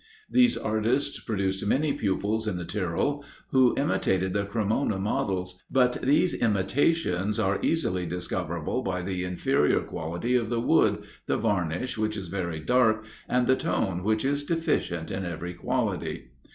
These 0.31 0.57
artists 0.57 1.19
produced 1.19 1.63
many 1.67 1.93
pupils 1.93 2.47
in 2.47 2.57
the 2.57 2.65
Tyrol, 2.65 3.23
who 3.51 3.75
imitated 3.77 4.33
the 4.33 4.45
Cremona 4.45 4.97
models; 4.97 5.61
but 5.69 6.01
these 6.01 6.33
imitations 6.33 7.37
are 7.37 7.59
easily 7.61 8.07
discoverable 8.07 8.81
by 8.81 9.03
the 9.03 9.23
inferior 9.23 9.81
quality 9.81 10.35
of 10.35 10.49
the 10.49 10.59
wood, 10.59 11.03
the 11.27 11.37
varnish, 11.37 11.99
which 11.99 12.17
is 12.17 12.29
very 12.29 12.59
dark, 12.59 13.03
and 13.29 13.45
the 13.45 13.55
tone, 13.55 14.03
which 14.03 14.25
is 14.25 14.43
deficient 14.43 15.11
in 15.11 15.23
every 15.23 15.53
quality. 15.53 16.31